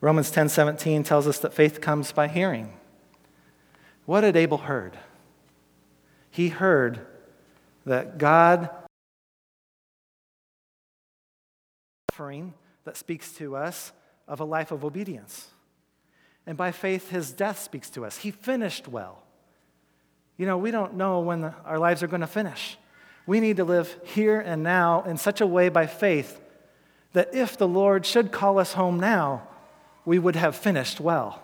[0.00, 2.72] Romans 10:17 tells us that faith comes by hearing.
[4.06, 4.98] What had Abel heard?
[6.30, 7.06] He heard
[7.84, 8.70] that God
[12.10, 13.92] offering that speaks to us
[14.26, 15.48] of a life of obedience.
[16.46, 18.16] And by faith, his death speaks to us.
[18.18, 19.25] He finished well.
[20.36, 22.76] You know, we don't know when the, our lives are going to finish.
[23.26, 26.40] We need to live here and now in such a way by faith
[27.12, 29.48] that if the Lord should call us home now,
[30.04, 31.42] we would have finished well.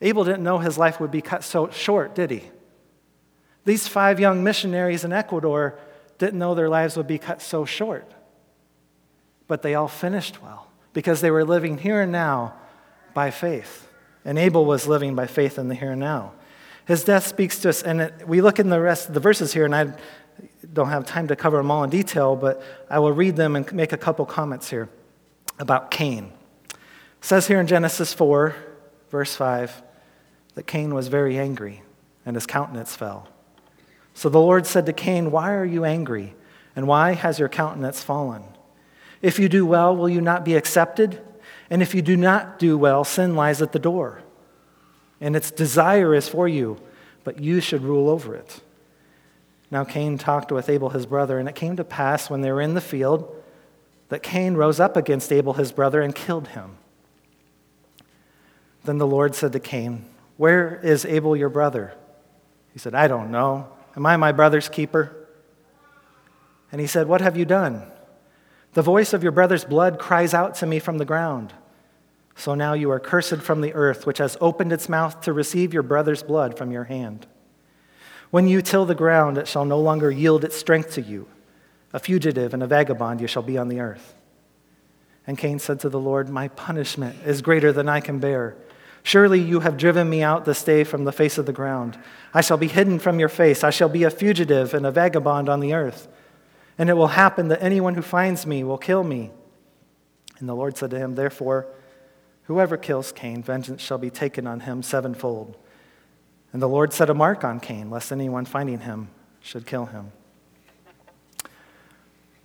[0.00, 2.44] Abel didn't know his life would be cut so short, did he?
[3.64, 5.78] These five young missionaries in Ecuador
[6.18, 8.10] didn't know their lives would be cut so short.
[9.48, 12.54] But they all finished well because they were living here and now
[13.14, 13.88] by faith.
[14.24, 16.32] And Abel was living by faith in the here and now.
[16.86, 19.52] His death speaks to us, and it, we look in the rest of the verses
[19.52, 19.92] here, and I
[20.72, 23.70] don't have time to cover them all in detail, but I will read them and
[23.72, 24.88] make a couple comments here
[25.58, 26.32] about Cain.
[26.70, 26.76] It
[27.20, 28.54] says here in Genesis 4,
[29.10, 29.82] verse 5,
[30.54, 31.82] that Cain was very angry,
[32.24, 33.28] and his countenance fell.
[34.14, 36.34] So the Lord said to Cain, Why are you angry?
[36.76, 38.44] And why has your countenance fallen?
[39.22, 41.20] If you do well, will you not be accepted?
[41.68, 44.22] And if you do not do well, sin lies at the door.
[45.20, 46.78] And its desire is for you,
[47.24, 48.60] but you should rule over it.
[49.70, 52.60] Now Cain talked with Abel his brother, and it came to pass when they were
[52.60, 53.34] in the field
[54.08, 56.76] that Cain rose up against Abel his brother and killed him.
[58.84, 60.04] Then the Lord said to Cain,
[60.36, 61.92] Where is Abel your brother?
[62.72, 63.68] He said, I don't know.
[63.96, 65.16] Am I my brother's keeper?
[66.70, 67.90] And he said, What have you done?
[68.74, 71.52] The voice of your brother's blood cries out to me from the ground.
[72.36, 75.72] So now you are cursed from the earth, which has opened its mouth to receive
[75.72, 77.26] your brother's blood from your hand.
[78.30, 81.26] When you till the ground, it shall no longer yield its strength to you.
[81.94, 84.14] A fugitive and a vagabond you shall be on the earth.
[85.26, 88.56] And Cain said to the Lord, My punishment is greater than I can bear.
[89.02, 91.98] Surely you have driven me out this day from the face of the ground.
[92.34, 93.64] I shall be hidden from your face.
[93.64, 96.08] I shall be a fugitive and a vagabond on the earth.
[96.76, 99.30] And it will happen that anyone who finds me will kill me.
[100.38, 101.66] And the Lord said to him, Therefore,
[102.46, 105.56] whoever kills Cain, vengeance shall be taken on him sevenfold.
[106.52, 109.08] And the Lord set a mark on Cain, lest anyone finding him
[109.40, 110.12] should kill him.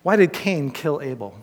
[0.03, 1.37] Why did Cain kill Abel?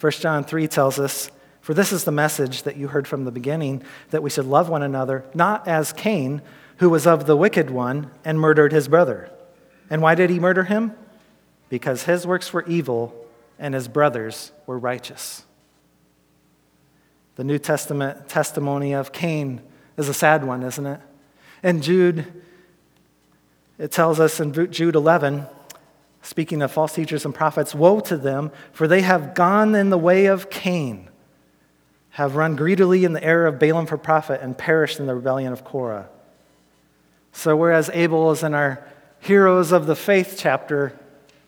[0.00, 3.30] 1 John 3 tells us for this is the message that you heard from the
[3.30, 6.42] beginning that we should love one another, not as Cain,
[6.78, 9.30] who was of the wicked one and murdered his brother.
[9.90, 10.94] And why did he murder him?
[11.68, 13.14] Because his works were evil
[13.58, 15.44] and his brothers were righteous.
[17.40, 19.62] The New Testament testimony of Cain
[19.96, 21.00] is a sad one, isn't it?
[21.62, 22.30] And Jude,
[23.78, 25.46] it tells us in Jude 11,
[26.20, 29.96] speaking of false teachers and prophets, Woe to them, for they have gone in the
[29.96, 31.08] way of Cain
[32.10, 35.50] have run greedily in the error of Balaam for profit and perished in the rebellion
[35.50, 36.10] of Korah.
[37.32, 38.86] So, whereas Abel is in our
[39.18, 40.92] Heroes of the Faith chapter,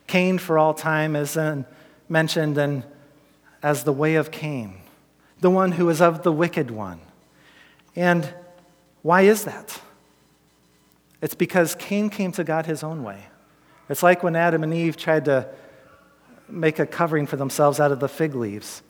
[0.07, 1.67] Cain for all time is in,
[2.09, 2.83] mentioned in,
[3.63, 4.79] as the way of Cain,
[5.43, 7.01] the one who is of the wicked one.
[7.97, 8.33] And
[9.03, 9.81] why is that?
[11.21, 13.27] It's because Cain came to God his own way.
[13.89, 15.49] It's like when Adam and Eve tried to
[16.49, 18.83] make a covering for themselves out of the fig leaves.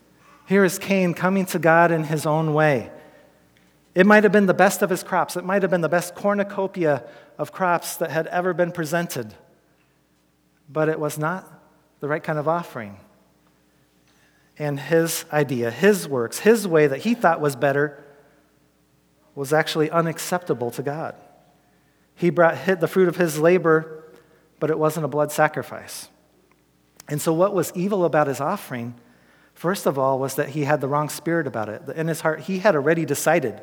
[0.47, 2.91] Here is Cain coming to God in his own way.
[3.95, 5.35] It might have been the best of his crops.
[5.35, 7.03] It might have been the best cornucopia
[7.39, 9.33] of crops that had ever been presented.
[10.69, 11.47] But it was not
[11.99, 12.99] the right kind of offering.
[14.57, 18.03] And his idea, his works, his way that he thought was better
[19.35, 21.15] was actually unacceptable to God.
[22.15, 24.03] He brought the fruit of his labor,
[24.59, 26.07] but it wasn't a blood sacrifice.
[27.07, 28.93] And so, what was evil about his offering
[29.53, 31.83] First of all, was that he had the wrong spirit about it.
[31.95, 33.61] In his heart, he had already decided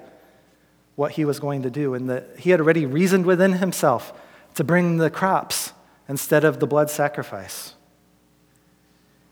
[0.95, 4.13] what he was going to do, and that he had already reasoned within himself
[4.55, 5.73] to bring the crops
[6.09, 7.75] instead of the blood sacrifice.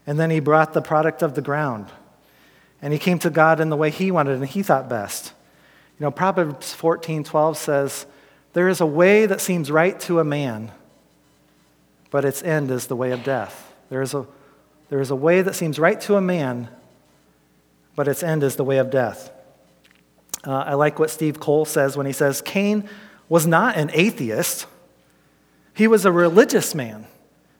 [0.09, 1.85] And then he brought the product of the ground.
[2.81, 5.35] And he came to God in the way he wanted and he thought best.
[6.01, 8.07] You know, Proverbs 14 12 says,
[8.55, 10.73] There is a way that seems right to a man,
[12.11, 13.71] but its end is the way of death.
[13.90, 14.27] There is a
[14.88, 16.71] there is a way that seems right to a man,
[17.94, 19.31] but its end is the way of death.
[20.42, 22.88] Uh, I like what Steve Cole says when he says Cain
[23.29, 24.64] was not an atheist,
[25.75, 27.07] he was a religious man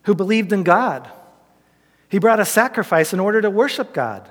[0.05, 1.11] who believed in God.
[2.09, 4.29] He brought a sacrifice in order to worship God,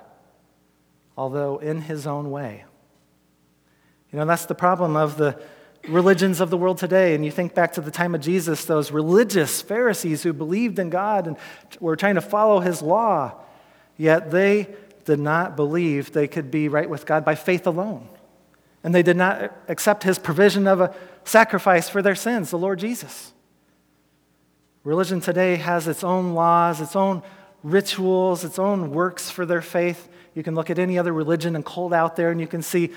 [1.16, 2.64] although in his own way.
[4.12, 5.40] You know, that's the problem of the
[5.88, 8.90] religions of the world today, and you think back to the time of Jesus, those
[8.90, 11.36] religious Pharisees who believed in God and
[11.80, 13.34] were trying to follow his law,
[13.96, 18.08] yet they did not believe they could be right with God by faith alone.
[18.82, 22.78] And they did not accept his provision of a sacrifice for their sins, the Lord
[22.78, 23.32] Jesus.
[24.84, 27.22] Religion today has its own laws, its own
[27.62, 30.08] rituals, its own works for their faith.
[30.34, 32.90] You can look at any other religion and cult out there, and you can see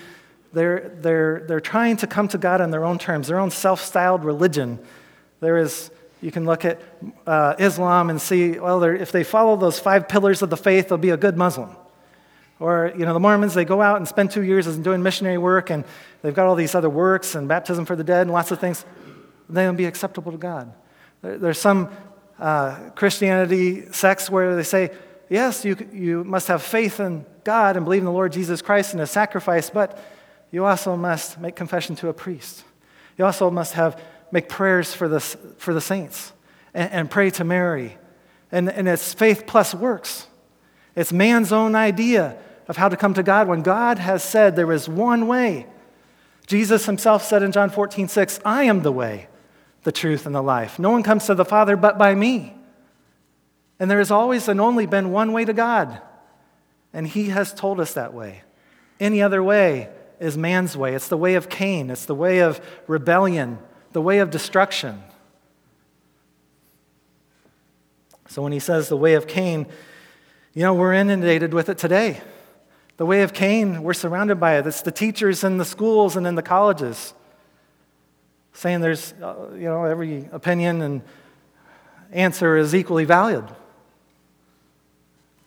[0.53, 3.81] they're, they're, they're trying to come to God on their own terms, their own self
[3.81, 4.79] styled religion.
[5.39, 6.79] There is You can look at
[7.25, 10.99] uh, Islam and see, well, if they follow those five pillars of the faith, they'll
[10.99, 11.75] be a good Muslim.
[12.59, 15.71] Or, you know, the Mormons, they go out and spend two years doing missionary work,
[15.71, 15.83] and
[16.21, 18.85] they've got all these other works and baptism for the dead and lots of things.
[19.49, 20.71] They'll be acceptable to God.
[21.23, 21.89] There's some
[22.41, 24.91] uh, Christianity sects where they say,
[25.29, 28.91] yes, you, you must have faith in God and believe in the Lord Jesus Christ
[28.91, 30.03] and his sacrifice, but
[30.51, 32.63] you also must make confession to a priest.
[33.17, 34.01] You also must have,
[34.31, 36.33] make prayers for the, for the saints
[36.73, 37.97] and, and pray to Mary.
[38.51, 40.27] And, and it's faith plus works.
[40.95, 44.71] It's man's own idea of how to come to God when God has said there
[44.71, 45.67] is one way.
[46.47, 49.27] Jesus himself said in John 14, 6, I am the way,
[49.83, 50.77] the truth, and the life.
[50.77, 52.53] No one comes to the Father but by me.
[53.79, 56.01] And there has always and only been one way to God.
[56.93, 58.43] And he has told us that way.
[58.99, 59.89] Any other way
[60.19, 60.93] is man's way.
[60.93, 63.57] It's the way of Cain, it's the way of rebellion,
[63.91, 65.01] the way of destruction.
[68.27, 69.65] So when he says the way of Cain,
[70.53, 72.21] you know, we're inundated with it today.
[72.97, 74.67] The way of Cain, we're surrounded by it.
[74.67, 77.13] It's the teachers in the schools and in the colleges
[78.53, 81.01] saying there's, uh, you know, every opinion and
[82.11, 83.45] answer is equally valid.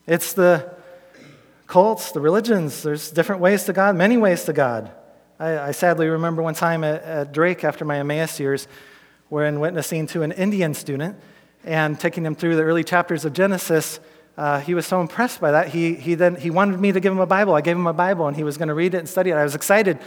[0.07, 0.75] It's the
[1.67, 2.83] cults, the religions.
[2.83, 4.91] There's different ways to God, many ways to God.
[5.39, 8.67] I, I sadly remember one time at, at, Drake after my Emmaus years,
[9.29, 11.17] when witnessing to an Indian student
[11.63, 13.99] and taking him through the early chapters of Genesis
[14.37, 15.69] uh, he was so impressed by that.
[15.69, 17.53] He, he then he wanted me to give him a Bible.
[17.53, 19.35] I gave him a Bible, and he was going to read it and study it.
[19.35, 19.97] I was excited,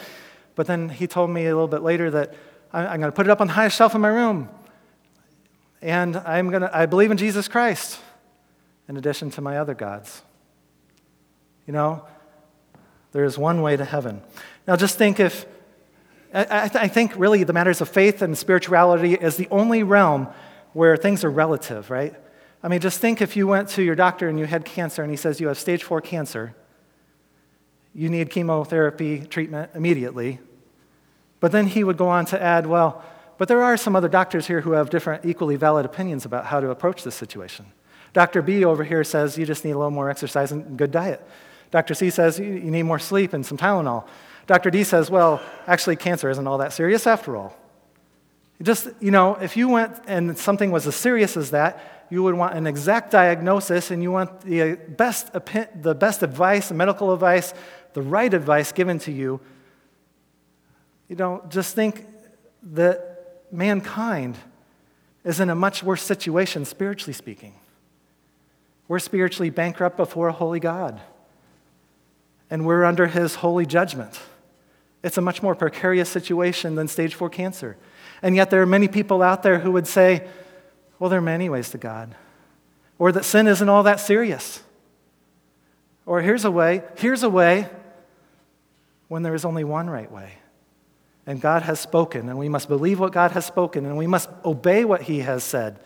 [0.54, 2.34] but then he told me a little bit later that
[2.72, 4.48] I'm going to put it up on the highest shelf in my room,
[5.81, 7.98] and I'm going to I believe in Jesus Christ,
[8.88, 10.22] in addition to my other gods.
[11.66, 12.07] You know,
[13.12, 14.22] there is one way to heaven.
[14.66, 15.46] Now, just think if
[16.33, 20.28] I, I think really the matters of faith and spirituality is the only realm
[20.74, 22.14] where things are relative, right?
[22.62, 25.11] I mean, just think if you went to your doctor and you had cancer and
[25.11, 26.54] he says you have stage four cancer,
[27.94, 30.40] you need chemotherapy treatment immediately.
[31.40, 33.03] But then he would go on to add, well,
[33.37, 36.61] but there are some other doctors here who have different, equally valid opinions about how
[36.61, 37.66] to approach this situation.
[38.12, 38.42] Dr.
[38.42, 41.24] B over here says you just need a little more exercise and good diet.
[41.70, 41.94] Dr.
[41.94, 44.07] C says you need more sleep and some Tylenol.
[44.46, 44.70] Dr.
[44.70, 47.57] D says, well, actually, cancer isn't all that serious after all.
[48.62, 52.35] Just, you know, if you went and something was as serious as that, you would
[52.35, 57.53] want an exact diagnosis and you want the best, the best advice, medical advice,
[57.92, 59.40] the right advice given to you.
[61.09, 62.07] You know, just think
[62.75, 64.37] that mankind
[65.25, 67.55] is in a much worse situation, spiritually speaking.
[68.88, 71.01] We're spiritually bankrupt before a holy God,
[72.51, 74.18] and we're under his holy judgment.
[75.03, 77.77] It's a much more precarious situation than stage four cancer.
[78.23, 80.27] And yet, there are many people out there who would say,
[80.99, 82.14] well, there are many ways to God.
[82.99, 84.62] Or that sin isn't all that serious.
[86.05, 87.68] Or here's a way, here's a way
[89.07, 90.33] when there is only one right way.
[91.28, 94.28] And God has spoken, and we must believe what God has spoken, and we must
[94.44, 95.78] obey what He has said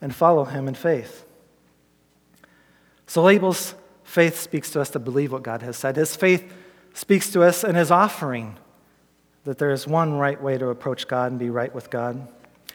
[0.00, 1.26] and follow Him in faith.
[3.08, 5.96] So, Abel's faith speaks to us to believe what God has said.
[5.96, 6.52] His faith
[6.92, 8.56] speaks to us in his offering
[9.42, 12.28] that there is one right way to approach God and be right with God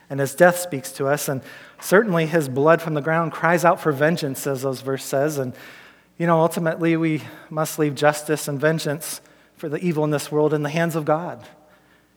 [0.10, 1.30] and his death speaks to us.
[1.30, 1.42] And
[1.80, 5.38] certainly his blood from the ground cries out for vengeance, as those verse says.
[5.38, 5.54] And,
[6.18, 9.22] you know, ultimately we must leave justice and vengeance
[9.56, 11.48] for the evil in this world in the hands of God.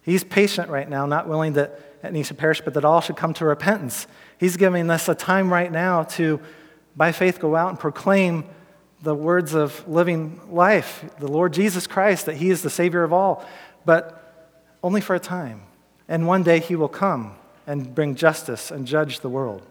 [0.03, 3.33] He's patient right now, not willing that any should perish, but that all should come
[3.35, 4.07] to repentance.
[4.39, 6.41] He's giving us a time right now to,
[6.97, 8.45] by faith, go out and proclaim
[9.03, 13.13] the words of living life, the Lord Jesus Christ, that He is the Savior of
[13.13, 13.45] all,
[13.85, 14.47] but
[14.83, 15.63] only for a time.
[16.09, 17.35] And one day He will come
[17.67, 19.63] and bring justice and judge the world.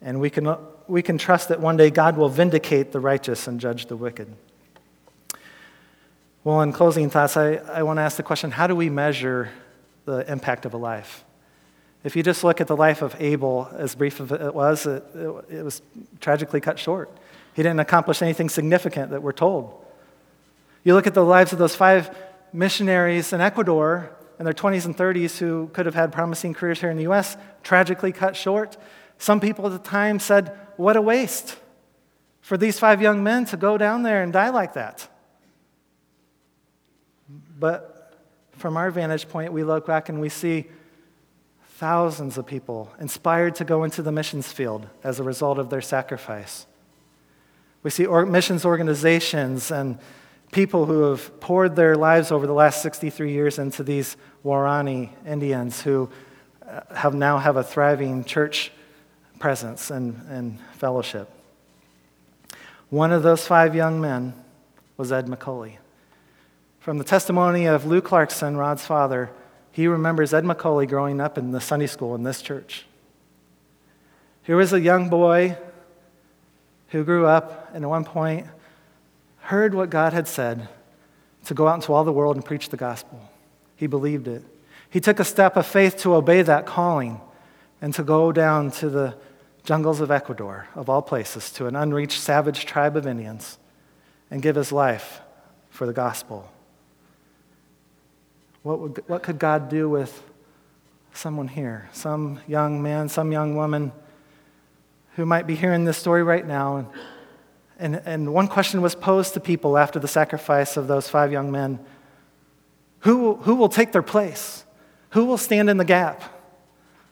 [0.00, 3.60] And we can, we can trust that one day God will vindicate the righteous and
[3.60, 4.28] judge the wicked.
[6.44, 9.50] Well, in closing thoughts, I, I want to ask the question how do we measure
[10.08, 11.24] the impact of a life?
[12.02, 15.04] If you just look at the life of Abel, as brief as it was, it,
[15.50, 15.82] it, was
[16.20, 17.10] tragically cut short.
[17.54, 19.84] He didn't accomplish anything significant that we're told.
[20.84, 22.16] You look at the lives of those five
[22.52, 26.90] missionaries in Ecuador, in their 20s and 30s who could have had promising careers here
[26.90, 28.76] in the US, tragically cut short.
[29.18, 31.56] Some people at the time said, What a waste
[32.40, 35.08] for these five young men to go down there and die like that.
[37.58, 37.97] But
[38.58, 40.66] from our vantage point, we look back and we see
[41.76, 45.80] thousands of people inspired to go into the missions field as a result of their
[45.80, 46.66] sacrifice.
[47.82, 49.98] We see missions organizations and
[50.50, 55.82] people who have poured their lives over the last 63 years into these Waorani Indians
[55.82, 56.10] who
[56.68, 58.72] uh, have now have a thriving church
[59.38, 61.30] presence and, and fellowship.
[62.90, 64.32] One of those five young men
[64.96, 65.76] was Ed McCully.
[66.88, 69.28] From the testimony of Lou Clarkson, Rod's father,
[69.72, 72.86] he remembers Ed McCully growing up in the Sunday school in this church.
[74.42, 75.58] Here was a young boy
[76.88, 78.46] who grew up and at one point
[79.40, 80.66] heard what God had said
[81.44, 83.20] to go out into all the world and preach the gospel.
[83.76, 84.42] He believed it.
[84.88, 87.20] He took a step of faith to obey that calling
[87.82, 89.14] and to go down to the
[89.62, 93.58] jungles of Ecuador, of all places, to an unreached savage tribe of Indians
[94.30, 95.20] and give his life
[95.68, 96.50] for the gospel.
[98.62, 100.22] What, would, what could God do with
[101.12, 101.88] someone here?
[101.92, 103.92] Some young man, some young woman
[105.16, 106.76] who might be hearing this story right now.
[106.76, 106.88] And,
[107.78, 111.50] and, and one question was posed to people after the sacrifice of those five young
[111.50, 111.80] men
[113.00, 114.64] who, who will take their place?
[115.10, 116.22] Who will stand in the gap?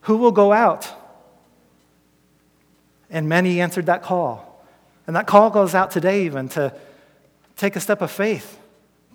[0.02, 0.92] Who will go out?
[3.10, 4.64] And many answered that call.
[5.06, 6.74] And that call goes out today, even to
[7.56, 8.58] take a step of faith.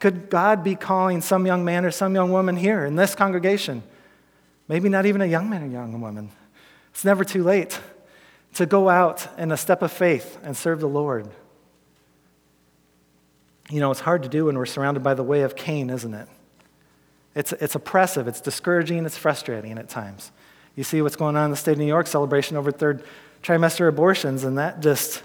[0.02, 3.84] Could God be calling some young man or some young woman here in this congregation?
[4.68, 6.32] Maybe not even a young man or young woman.
[6.90, 7.80] It's never too late
[8.56, 11.30] to go out in a step of faith and serve the Lord.
[13.70, 16.14] You know, it's hard to do when we're surrounded by the way of Cain, isn't
[16.16, 16.28] it?
[17.36, 20.32] It's, it's oppressive, it's discouraging, it's frustrating at times.
[20.76, 23.04] You see what's going on in the state of New York celebration over third
[23.44, 25.22] trimester abortions, and that just,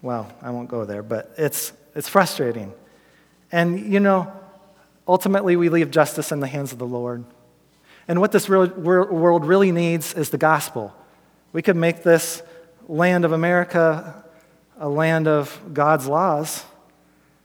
[0.00, 2.72] well, I won't go there, but it's, it's frustrating.
[3.50, 4.32] And, you know,
[5.06, 7.24] ultimately we leave justice in the hands of the Lord.
[8.06, 10.94] And what this world really needs is the gospel.
[11.52, 12.42] We could make this
[12.88, 14.24] land of America
[14.78, 16.64] a land of God's laws,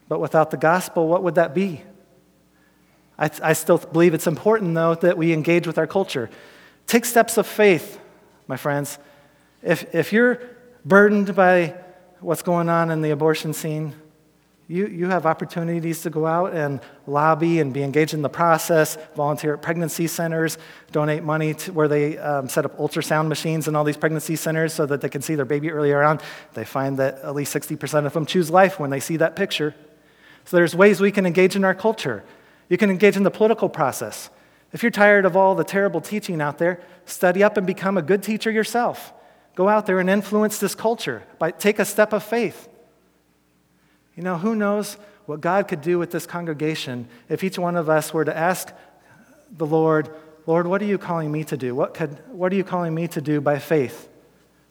[0.07, 1.81] but without the gospel, what would that be?
[3.17, 6.29] I, I still believe it's important, though, that we engage with our culture.
[6.85, 7.99] Take steps of faith,
[8.47, 8.99] my friends.
[9.61, 10.41] If, if you're
[10.85, 11.75] burdened by
[12.19, 13.95] what's going on in the abortion scene,
[14.67, 18.97] you, you have opportunities to go out and lobby and be engaged in the process,
[19.15, 20.57] volunteer at pregnancy centers,
[20.91, 24.73] donate money to where they um, set up ultrasound machines in all these pregnancy centers
[24.73, 26.19] so that they can see their baby earlier on.
[26.53, 29.75] They find that at least 60% of them choose life when they see that picture.
[30.45, 32.23] So there's ways we can engage in our culture.
[32.69, 34.29] You can engage in the political process.
[34.71, 38.01] If you're tired of all the terrible teaching out there, study up and become a
[38.01, 39.13] good teacher yourself.
[39.55, 41.23] Go out there and influence this culture.
[41.37, 42.69] By, take a step of faith.
[44.15, 47.89] You know, who knows what God could do with this congregation if each one of
[47.89, 48.71] us were to ask
[49.57, 50.09] the Lord,
[50.45, 51.73] Lord, what are you calling me to do?
[51.73, 54.09] What, could, what are you calling me to do by faith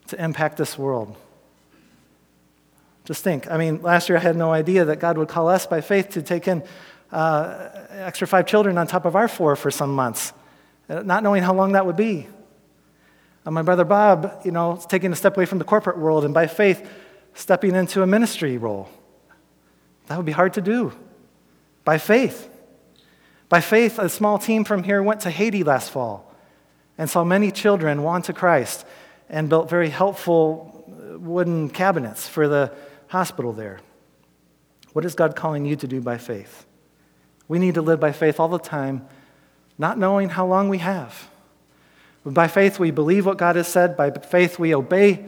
[0.09, 1.17] to impact this world?
[3.05, 3.51] Just think.
[3.51, 6.11] I mean, last year I had no idea that God would call us by faith
[6.11, 6.63] to take in
[7.11, 10.33] uh, extra five children on top of our four for some months,
[10.89, 12.29] uh, not knowing how long that would be.
[13.45, 16.33] Uh, my brother Bob, you know, taking a step away from the corporate world and
[16.33, 16.89] by faith
[17.35, 18.89] stepping into a ministry role.
[20.07, 20.93] That would be hard to do.
[21.85, 22.49] By faith.
[23.49, 26.33] By faith, a small team from here went to Haiti last fall
[26.97, 28.87] and saw many children won to Christ
[29.29, 32.73] and built very helpful uh, wooden cabinets for the
[33.09, 33.81] hospital there.
[34.93, 36.67] What is God calling you to do by faith?
[37.49, 39.07] We need to live by faith all the time,
[39.79, 41.29] not knowing how long we have.
[42.25, 43.97] By faith, we believe what God has said.
[43.97, 45.25] By faith, we obey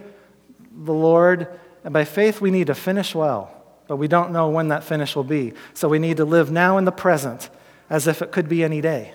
[0.72, 1.48] the Lord.
[1.82, 3.53] And by faith, we need to finish well.
[3.86, 5.52] But we don't know when that finish will be.
[5.74, 7.50] So we need to live now in the present
[7.90, 9.14] as if it could be any day.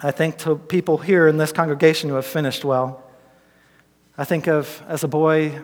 [0.00, 3.04] I think to people here in this congregation who have finished well.
[4.18, 5.60] I think of, as a boy,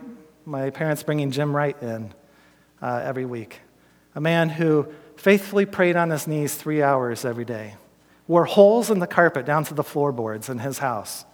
[0.47, 2.15] my parents bringing Jim Wright in
[2.81, 3.61] uh, every week
[4.19, 4.85] a man who
[5.17, 7.77] faithfully prayed on his knees three hours every day,
[8.27, 11.25] wore holes in the carpet down to the floorboards in his house.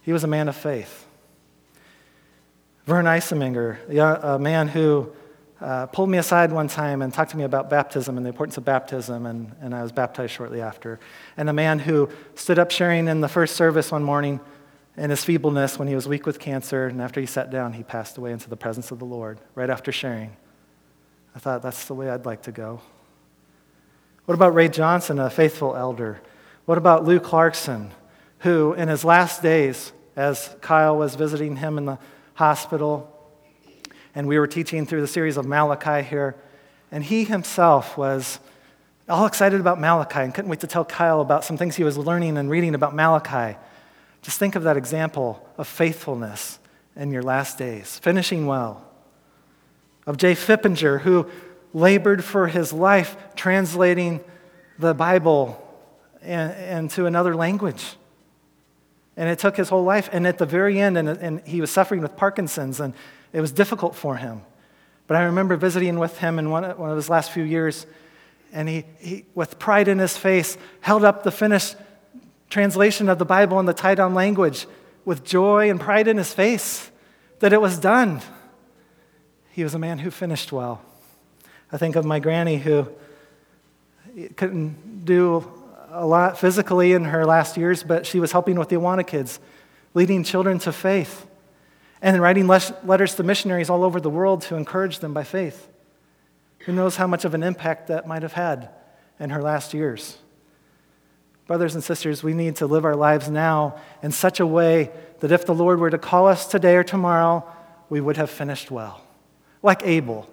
[0.00, 1.06] He was a man of faith.
[2.90, 3.78] Vern Eiseminger,
[4.24, 5.12] a man who
[5.60, 8.56] uh, pulled me aside one time and talked to me about baptism and the importance
[8.56, 10.98] of baptism, and, and I was baptized shortly after.
[11.36, 14.40] And a man who stood up sharing in the first service one morning
[14.96, 17.84] in his feebleness when he was weak with cancer, and after he sat down, he
[17.84, 20.36] passed away into the presence of the Lord right after sharing.
[21.36, 22.80] I thought that's the way I'd like to go.
[24.24, 26.20] What about Ray Johnson, a faithful elder?
[26.64, 27.92] What about Lou Clarkson,
[28.40, 32.00] who, in his last days, as Kyle was visiting him in the
[32.40, 33.06] hospital,
[34.14, 36.34] and we were teaching through the series of Malachi here,
[36.90, 38.40] and he himself was
[39.10, 41.98] all excited about Malachi and couldn't wait to tell Kyle about some things he was
[41.98, 43.58] learning and reading about Malachi.
[44.22, 46.58] Just think of that example of faithfulness
[46.96, 48.86] in your last days, finishing well
[50.06, 51.26] of Jay Fippinger, who
[51.74, 54.24] labored for his life translating
[54.78, 55.62] the Bible
[56.22, 57.84] into another language.
[59.20, 60.08] And it took his whole life.
[60.12, 62.94] And at the very end, and, and he was suffering with Parkinson's, and
[63.34, 64.40] it was difficult for him.
[65.06, 67.84] But I remember visiting with him in one, one of his last few years,
[68.50, 71.76] and he, he, with pride in his face, held up the finished
[72.48, 74.66] translation of the Bible in the down language
[75.04, 76.90] with joy and pride in his face
[77.40, 78.22] that it was done.
[79.52, 80.80] He was a man who finished well.
[81.70, 82.88] I think of my granny who
[84.36, 85.59] couldn't do
[85.92, 89.40] a lot physically in her last years, but she was helping with the Awana kids,
[89.94, 91.26] leading children to faith,
[92.00, 95.68] and writing letters to missionaries all over the world to encourage them by faith.
[96.60, 98.70] Who knows how much of an impact that might have had
[99.18, 100.18] in her last years?
[101.46, 105.32] Brothers and sisters, we need to live our lives now in such a way that
[105.32, 107.44] if the Lord were to call us today or tomorrow,
[107.88, 109.02] we would have finished well.
[109.62, 110.28] Like Abel.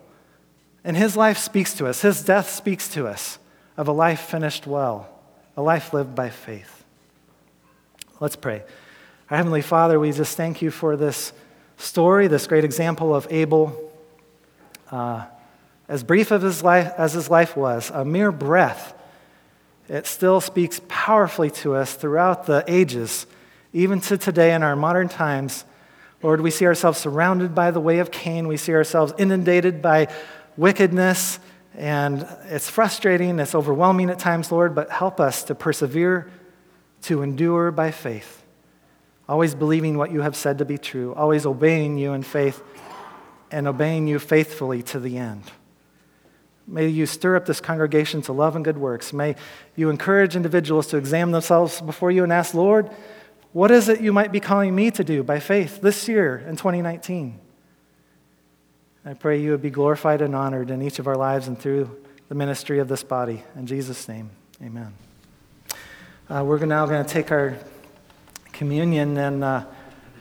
[0.84, 3.40] And his life speaks to us, his death speaks to us
[3.76, 5.10] of a life finished well,
[5.58, 6.86] a life lived by faith.
[8.20, 8.64] Let's pray.
[9.30, 11.34] Our Heavenly Father, we just thank you for this
[11.78, 13.92] story, this great example of Abel.
[14.90, 15.26] Uh,
[15.90, 18.94] as brief of his life, as his life was, a mere breath
[19.90, 23.26] it still speaks powerfully to us throughout the ages,
[23.72, 25.64] even to today in our modern times.
[26.22, 28.48] Lord, we see ourselves surrounded by the way of Cain.
[28.48, 30.14] We see ourselves inundated by
[30.58, 31.40] wickedness,
[31.78, 36.30] and it's frustrating, it's overwhelming at times, Lord, but help us to persevere,
[37.04, 38.44] to endure by faith,
[39.30, 42.64] always believing what you have said to be true, always obeying you in faith,
[43.52, 45.44] and obeying you faithfully to the end.
[46.66, 49.14] May you stir up this congregation to love and good works.
[49.14, 49.36] May
[49.76, 52.90] you encourage individuals to examine themselves before you and ask, Lord,
[53.54, 56.56] what is it you might be calling me to do by faith this year in
[56.56, 57.40] 2019?
[59.08, 61.96] I pray you would be glorified and honored in each of our lives and through
[62.28, 63.42] the ministry of this body.
[63.56, 64.32] In Jesus' name,
[64.62, 64.94] amen.
[66.30, 67.58] Uh, we're now going to take our
[68.52, 69.64] communion, and uh,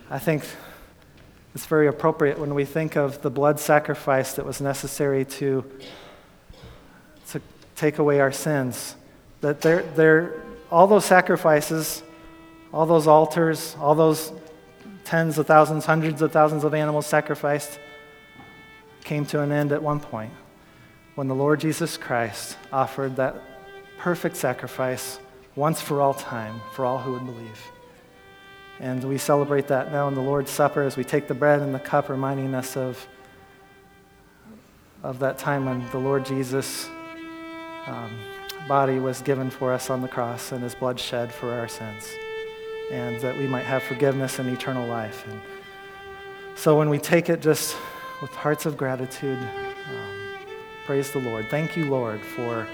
[0.09, 0.45] I think
[1.53, 5.69] it's very appropriate when we think of the blood sacrifice that was necessary to
[7.31, 7.41] to
[7.75, 8.95] take away our sins.
[9.41, 12.03] That they're, they're, all those sacrifices,
[12.71, 14.31] all those altars, all those
[15.03, 17.79] tens of thousands, hundreds of thousands of animals sacrificed
[19.07, 20.33] came to an end at one point
[21.15, 23.41] when the Lord Jesus Christ offered that
[23.97, 25.19] perfect sacrifice
[25.55, 27.61] once for all time for all who would believe.
[28.81, 31.73] And we celebrate that now in the Lord's Supper as we take the bread and
[31.73, 33.07] the cup, reminding us of,
[35.03, 36.89] of that time when the Lord Jesus
[37.87, 38.11] um,
[38.67, 42.03] body was given for us on the cross and his blood shed for our sins,
[42.91, 45.25] and that we might have forgiveness and eternal life.
[45.27, 45.39] And
[46.55, 47.77] so when we take it just
[48.21, 50.37] with hearts of gratitude, um,
[50.85, 51.49] praise the Lord.
[51.49, 52.67] Thank you, Lord, for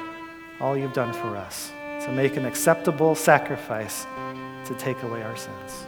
[0.60, 1.72] all you've done for us
[2.06, 4.06] to make an acceptable sacrifice
[4.66, 5.88] to take away our sins.